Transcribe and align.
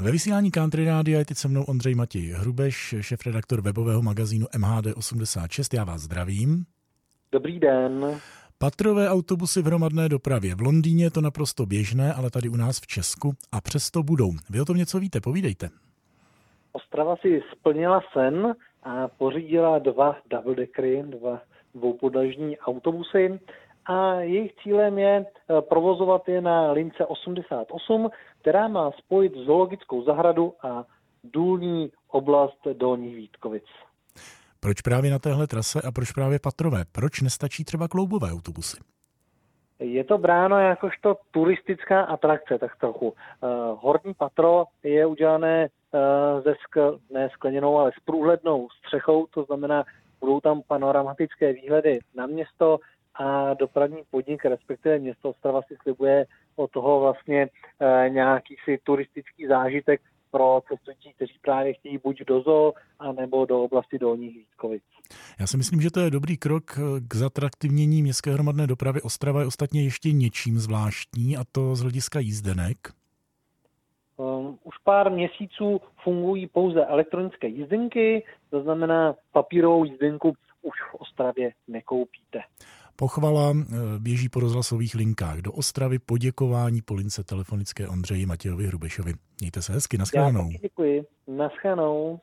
Ve 0.00 0.10
vysílání 0.10 0.50
Country 0.50 0.84
Rádia 0.84 1.18
je 1.18 1.24
teď 1.24 1.36
se 1.36 1.48
mnou 1.48 1.62
Ondřej 1.62 1.94
Matěj 1.94 2.32
Hrubeš, 2.32 2.94
šef-redaktor 3.00 3.60
webového 3.60 4.02
magazínu 4.02 4.46
MHD86. 4.46 5.76
Já 5.76 5.84
vás 5.84 6.00
zdravím. 6.00 6.64
Dobrý 7.32 7.58
den. 7.58 8.20
Patrové 8.58 9.10
autobusy 9.10 9.62
v 9.62 9.66
hromadné 9.66 10.08
dopravě. 10.08 10.54
V 10.54 10.60
Londýně 10.60 11.04
je 11.04 11.10
to 11.10 11.20
naprosto 11.20 11.66
běžné, 11.66 12.12
ale 12.12 12.30
tady 12.30 12.48
u 12.48 12.56
nás 12.56 12.80
v 12.80 12.86
Česku 12.86 13.32
a 13.52 13.60
přesto 13.60 14.02
budou. 14.02 14.30
Vy 14.50 14.60
o 14.60 14.64
tom 14.64 14.76
něco 14.76 14.98
víte, 15.00 15.20
povídejte. 15.20 15.68
Ostrava 16.72 17.16
si 17.16 17.42
splnila 17.52 18.00
sen 18.12 18.54
a 18.82 19.08
pořídila 19.08 19.78
dva 19.78 20.16
double 20.30 20.54
deckery, 20.54 21.04
dva 21.06 21.40
dvoupodlažní 21.74 22.58
autobusy 22.58 23.38
a 23.86 24.14
jejich 24.20 24.54
cílem 24.62 24.98
je 24.98 25.26
eh, 25.26 25.62
provozovat 25.62 26.28
je 26.28 26.40
na 26.40 26.72
lince 26.72 27.06
88, 27.06 28.10
která 28.40 28.68
má 28.68 28.90
spojit 28.90 29.34
zoologickou 29.34 30.04
zahradu 30.04 30.54
a 30.62 30.84
důlní 31.24 31.90
oblast 32.08 32.58
Dolních 32.72 33.16
Vítkovic. 33.16 33.64
Proč 34.60 34.80
právě 34.80 35.10
na 35.10 35.18
téhle 35.18 35.46
trase 35.46 35.82
a 35.82 35.92
proč 35.92 36.12
právě 36.12 36.38
patrové? 36.38 36.84
Proč 36.92 37.20
nestačí 37.20 37.64
třeba 37.64 37.88
kloubové 37.88 38.32
autobusy? 38.32 38.76
Je 39.78 40.04
to 40.04 40.18
bráno 40.18 40.58
jakožto 40.58 41.16
turistická 41.30 42.02
atrakce, 42.02 42.58
tak 42.58 42.76
trochu. 42.76 43.08
Uh, 43.08 43.14
horní 43.80 44.14
patro 44.14 44.64
je 44.82 45.06
udělané 45.06 45.68
uh, 45.68 46.42
ze 46.44 46.54
skl, 46.62 46.98
ne 47.10 47.28
skleněnou, 47.32 47.78
ale 47.78 47.92
s 47.92 48.04
průhlednou 48.04 48.68
střechou, 48.78 49.26
to 49.26 49.44
znamená, 49.44 49.84
budou 50.20 50.40
tam 50.40 50.62
panoramatické 50.68 51.52
výhledy 51.52 51.98
na 52.14 52.26
město, 52.26 52.78
a 53.18 53.54
dopravní 53.54 54.02
podnik, 54.10 54.44
respektive 54.44 54.98
město 54.98 55.30
Ostrava 55.30 55.62
si 55.62 55.76
slibuje 55.82 56.26
od 56.56 56.70
toho 56.70 57.00
vlastně 57.00 57.48
e, 57.80 58.10
nějaký 58.10 58.56
si 58.64 58.78
turistický 58.84 59.46
zážitek 59.46 60.00
pro 60.30 60.62
cestující, 60.68 61.12
kteří 61.12 61.34
právě 61.42 61.74
chtějí 61.74 61.98
buď 61.98 62.24
do 62.24 62.40
zoo, 62.40 62.72
anebo 62.98 63.46
do 63.46 63.62
oblasti 63.62 63.98
Dolních 63.98 64.36
Vítkovic. 64.36 64.82
Já 65.40 65.46
si 65.46 65.56
myslím, 65.56 65.80
že 65.80 65.90
to 65.90 66.00
je 66.00 66.10
dobrý 66.10 66.36
krok 66.36 66.78
k 67.08 67.14
zatraktivnění 67.14 68.02
městské 68.02 68.32
hromadné 68.32 68.66
dopravy. 68.66 69.02
Ostrava 69.02 69.40
je 69.40 69.46
ostatně 69.46 69.84
ještě 69.84 70.12
něčím 70.12 70.58
zvláštní, 70.58 71.36
a 71.36 71.40
to 71.52 71.76
z 71.76 71.80
hlediska 71.80 72.20
jízdenek. 72.20 72.76
Um, 74.16 74.58
už 74.64 74.78
pár 74.84 75.10
měsíců 75.10 75.80
fungují 76.02 76.46
pouze 76.46 76.86
elektronické 76.86 77.48
jízdenky, 77.48 78.24
to 78.50 78.62
znamená 78.62 79.14
papírovou 79.32 79.84
jízdenku 79.84 80.34
už 80.62 80.76
v 80.90 80.94
Ostravě 80.94 81.52
nekoupíte. 81.68 82.40
Pochvala 82.96 83.52
eh, 83.56 83.74
běží 83.98 84.28
po 84.28 84.40
rozhlasových 84.40 84.94
linkách 84.94 85.38
do 85.38 85.52
Ostravy, 85.52 85.98
poděkování 85.98 86.82
po 86.82 86.94
lince 86.94 87.24
telefonické 87.24 87.88
Ondřeji 87.88 88.26
Matějovi 88.26 88.66
Hrubešovi. 88.66 89.14
Mějte 89.40 89.62
se 89.62 89.72
hezky, 89.72 89.98
naschledanou. 89.98 90.50
Já 90.52 90.58
děkuji, 90.62 91.04
naschledanou. 91.28 92.20